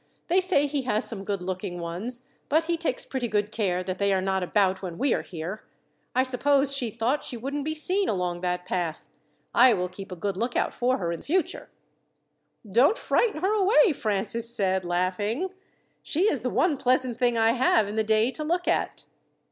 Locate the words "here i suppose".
5.21-6.75